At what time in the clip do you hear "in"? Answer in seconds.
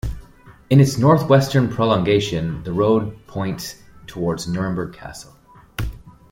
0.71-0.79